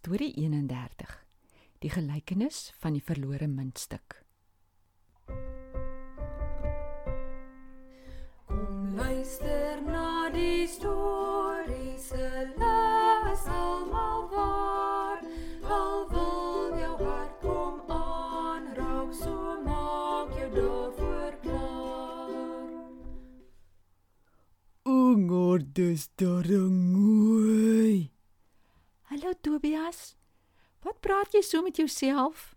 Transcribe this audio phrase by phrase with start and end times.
[0.00, 1.10] Storie 31.
[1.78, 4.14] Die gelykenis van die verlore muntstuk.
[8.48, 15.20] Kom luister na die storie se les almal waar.
[15.68, 22.72] Al wil jou hart kom aanraak, so maak jou daarvoor klaar.
[24.96, 28.08] Ongordes doringooi.
[29.10, 30.14] Hallo Tobias.
[30.86, 32.52] Wat praat jy so met jouself?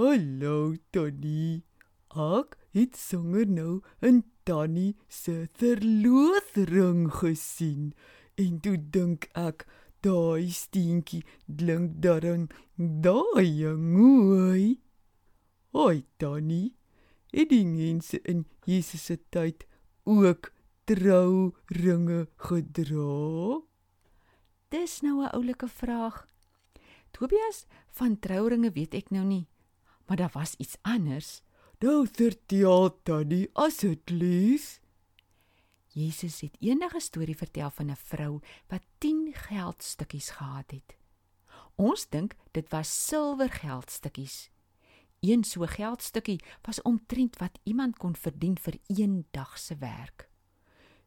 [0.00, 1.60] Hallo Tannie.
[2.08, 7.92] Ek het songer nou 'n Tannie se verloofring gesien
[8.40, 9.66] en toe dink ek
[10.00, 12.48] daai steentjie klink darm
[12.80, 14.80] daai ngooi.
[15.76, 16.72] Hoi Tannie.
[17.28, 19.68] Het die mense in Jesus se tyd
[20.06, 20.52] ook
[20.86, 23.67] trouringe gedra?
[24.68, 26.26] Dis nou 'n oulike vraag.
[27.10, 29.46] Tobias, van trouringe weet ek nou nie,
[30.06, 31.42] maar daar was iets anders.
[31.80, 34.80] Nou vertel Tannie asseblief.
[35.86, 40.96] Jesus het eendag 'n storie vertel van 'n vrou wat 10 geldstukkies gehad het.
[41.76, 44.50] Ons dink dit was silwergeldstukkies.
[45.20, 50.28] Een so geldstukkie was omtrent wat iemand kon verdien vir een dag se werk.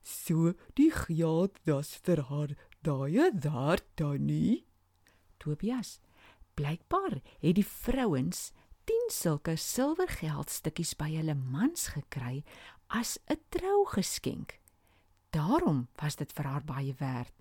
[0.01, 4.65] So die geld was vir haar daai daar Tannie.
[5.37, 5.99] Tobias,
[6.53, 8.51] blykbaar het die vrouens
[8.89, 12.43] 10 sulke silwergeldstukkies by hulle mans gekry
[12.87, 14.59] as 'n trougeskenk.
[15.29, 17.33] Daarom was dit vir haar baie werd.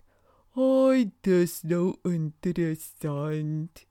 [0.50, 3.86] Hoi, dis nou interessant.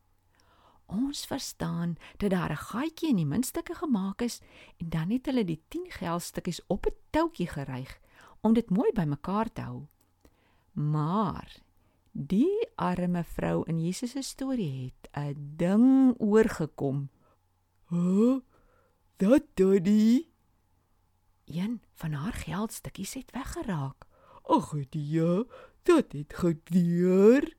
[0.86, 4.42] Ons verstaan dat daar 'n gaatjie in die muntstukke gemaak is
[4.77, 8.00] en dan het hulle die 10 geldstukkies op 'n toutjie geryg
[8.42, 9.88] om dit mooi bymekaar te hou.
[10.80, 11.59] Maar
[12.11, 17.09] die arme vrou in Jesus se storie het 'n ding oorgekom.
[17.89, 18.39] Huh?
[19.17, 20.31] Dat Tannie?
[21.45, 24.05] Een van haar geldstukkies het weggeraak.
[24.42, 25.43] Ag, ja,
[25.83, 27.58] dit het gebeur.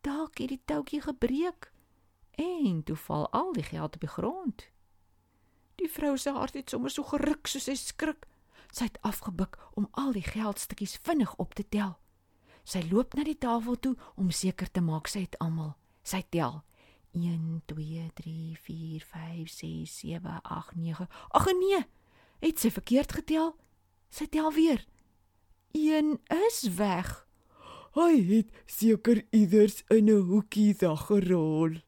[0.00, 1.72] Dalk het die toutjie gebreek
[2.30, 4.68] en toe val al die geld op die grond.
[5.74, 8.26] Die vrou se hart het sommer so geruk soos sy skrik.
[8.74, 11.94] Sy het afgebuk om al die geldstukkies vinnig op te tel.
[12.66, 15.76] Sy loop na die tafel toe om seker te maak sy het almal.
[16.02, 16.64] Sy tel
[17.14, 21.06] 1 2 3 4 5 6 7 8 9.
[21.30, 21.84] Ag nee,
[22.42, 23.54] het sy verkeerd getel?
[24.10, 24.82] Sy tel weer.
[25.78, 26.18] 1
[26.48, 27.20] is weg.
[27.94, 31.78] Hy het seker iewers in 'n hoekie daar gerol.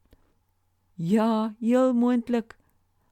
[0.94, 2.56] Ja, heel moontlik.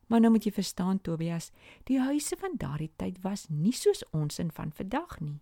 [0.06, 1.50] Maar nou moet jy verstaan Tobias,
[1.88, 5.40] die huise van daardie tyd was nie soos ons in van vandag nie.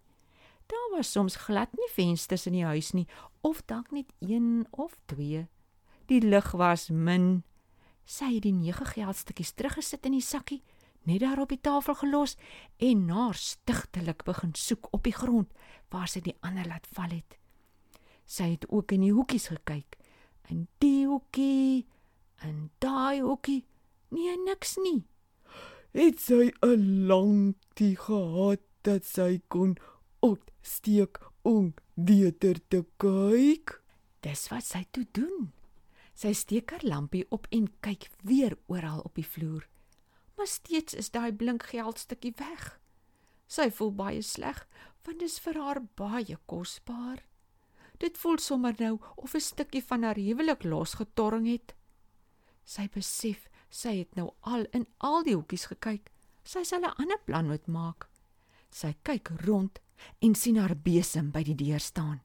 [0.71, 3.07] Daar was soms glad nie vensters in die huis nie
[3.41, 5.47] of dalk net een of twee.
[6.07, 7.43] Die lig was min.
[8.05, 10.63] Sy het die nege geldstukkies teruggesit in die sakkie,
[11.07, 12.37] net daar op die tafel gelos
[12.79, 15.51] en na stigtelik begin soek op die grond
[15.91, 17.39] waar sy die ander laat val het.
[18.27, 19.99] Sy het ook in die hoekies gekyk.
[20.49, 21.85] In die hoekie,
[22.47, 23.63] in daai hoekie,
[24.13, 25.03] nee niks nie.
[25.93, 29.77] Het sy 'n lang tie gehad dat sy kon
[30.21, 33.83] opsteek om beter te kyk?
[34.23, 35.53] Dis wat sy toe doen.
[36.15, 39.67] Sy steek haar lampie op en kyk weer oral op die vloer.
[40.37, 42.81] Maar steeds is daai blink geldstukkie weg.
[43.47, 44.67] Sy voel baie sleg
[45.05, 47.25] want dit is vir haar baie kosbaar.
[47.99, 51.75] Dit voel sommer nou of 'n stukkie van haar huwelik losgetorring het.
[52.65, 56.11] Sy besef sy het nou al in al die hoekies gekyk.
[56.45, 58.09] Sy sal 'n ander plan moet maak.
[58.71, 59.81] Sy kyk rond
[60.21, 62.21] en sien haar besem by die deur staan.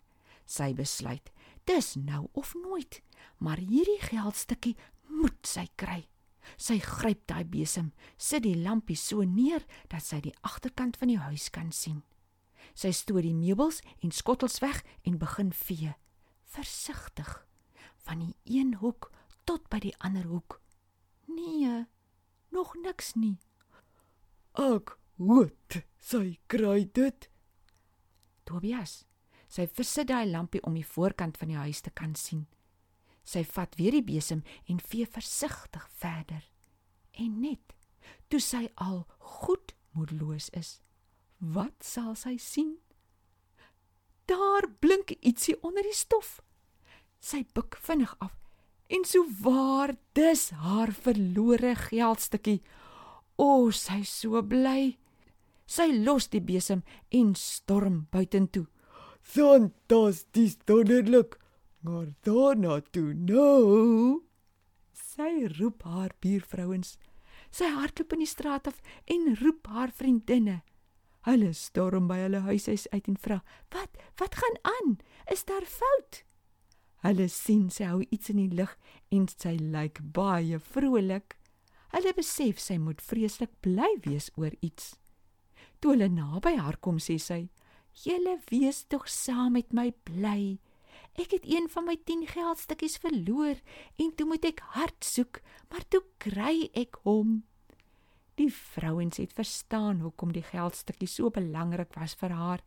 [0.46, 1.31] Sy besluit,
[1.66, 3.02] dis nou of nooit,
[3.38, 4.75] maar hierdie geldstukkie
[5.07, 6.07] moet sy kry.
[6.56, 11.19] Sy gryp daai besem, sit die lampie so neer dat sy die agterkant van die
[11.19, 12.03] huis kan sien.
[12.74, 15.96] Sy stoot die meubels en skottels weg en begin vee,
[16.46, 17.47] versigtig,
[18.06, 19.12] van die een hoek
[19.45, 20.62] tot by die ander hoek.
[21.38, 21.86] Nee,
[22.50, 23.38] nog niks nie.
[24.57, 27.28] Ek hoop sy kry dit.
[28.48, 29.04] Tobias,
[29.45, 32.48] sy versit daai lampie om die voorkant van die huis te kan sien.
[33.28, 34.42] Sy vat weer die besem
[34.72, 36.42] en vee versigtig verder.
[37.13, 37.75] En net
[38.31, 40.78] toe sy al goed moedeloos is,
[41.38, 42.78] wat sal sy sien?
[44.28, 46.40] Daar blink ietsie onder die stof.
[47.19, 48.33] Sy buig vinnig af
[48.88, 52.62] en so waar dis haar verlore geldstukkie.
[53.38, 54.98] O, sy is so bly.
[55.68, 58.66] Sy los die besem en storm buitentoe.
[59.22, 61.36] Fantasties wonderlik.
[61.84, 64.24] Maar daarna toe nou.
[64.95, 66.95] Sy roep haar buurvrouens.
[67.51, 70.62] Sy hardloop in die straat af en roep haar vriendinne.
[71.28, 73.42] Hulle storm by hulle huise uit en vra:
[73.75, 73.92] "Wat?
[74.19, 74.98] Wat gaan aan?
[75.31, 76.24] Is daar fout?"
[77.07, 78.74] Hulle sien sy hou iets in die lug
[79.15, 81.38] en sy lyk baie vrolik.
[81.94, 84.98] Hulle besef sy moet vreeslik bly wees oor iets.
[85.80, 87.48] Toe hulle naby haar kom, sê sy:
[88.04, 90.59] "Julle wees tog saam met my bly.
[91.15, 93.56] Ek het een van my 10 geldstukkies verloor
[93.98, 95.39] en toe moet ek hard soek,
[95.71, 97.44] maar toe kry ek hom."
[98.36, 102.62] Die vrouens het verstaan hoekom die geldstukkie so belangrik was vir haar,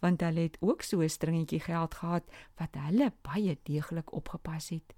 [0.00, 2.24] want hulle het ook so 'n stringetjie geld gehad
[2.58, 4.94] wat hulle baie deeglik opgepas het.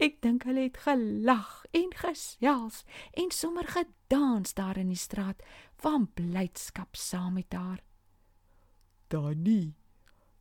[0.00, 5.42] Ek dink hulle het gelag en gesels en sommer gedans daar in die straat
[5.76, 7.82] van blydskap saam met haar.
[9.08, 9.74] Danie,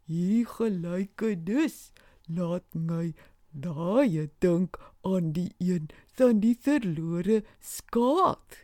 [0.05, 1.91] hier gelyke dus
[2.27, 3.13] laat my
[3.51, 8.63] daai dink aan die een van die verlore skaat.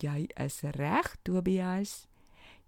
[0.00, 2.09] Jy is reg, Tobias.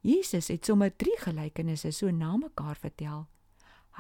[0.03, 3.27] Jesus het sommer drie gelykenisse so na mekaar vertel.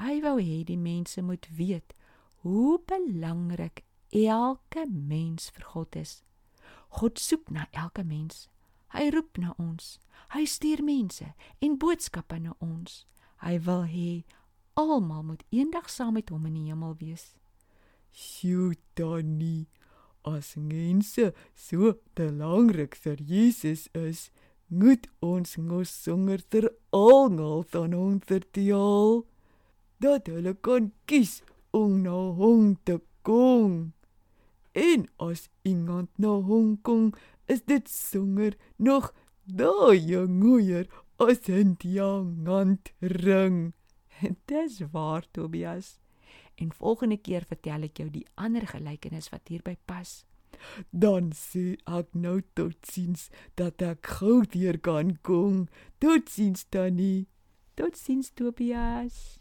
[0.00, 1.94] Hy wou hê die mense moet weet
[2.42, 6.22] hoe belangrik elke mens vir God is.
[6.98, 8.48] God soek na elke mens.
[8.92, 9.96] Hy roep na ons.
[10.34, 11.30] Hy stuur mense
[11.62, 13.04] en boodskappe na ons.
[13.44, 14.10] Hy wil hê
[14.74, 17.32] almal moet eendag saam met hom in die hemel wees.
[18.12, 19.68] Sjoe, Danie,
[20.28, 24.30] as mense so belangrik vir Jesus is,
[24.72, 29.26] moet ons mos songer ter almal van hom vertel
[30.00, 31.42] dat hulle kan kies
[31.76, 32.96] om na hom te
[33.26, 33.92] kom.
[34.72, 37.12] En as iemand na hom kom,
[37.46, 39.12] is dit songer nog
[39.44, 40.88] daai mooier
[41.20, 43.74] as 'n diamant ring.
[44.48, 45.98] Dis waar, Tobias.
[46.54, 50.24] En volgende keer vertel ek jou die ander gelykenis wat hierby pas.
[50.90, 55.66] Dan sê ek nou totsiens dat ek gou weer kan kom.
[56.00, 57.28] Totsiens Tannie.
[57.76, 59.40] Totsiens Tobias.